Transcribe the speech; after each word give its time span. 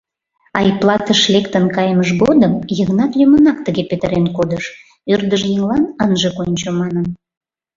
Айплатыш 0.59 1.21
лектын 1.33 1.65
кайымыж 1.75 2.09
годым 2.23 2.53
Йыгнат 2.77 3.11
лӱмынак 3.19 3.57
тыге 3.65 3.83
петырен 3.89 4.25
кодыш, 4.35 4.65
ӧрдыж 5.13 5.41
еҥлан 5.53 5.83
ынже 6.03 6.29
кончо 6.37 6.69
манын. 6.79 7.07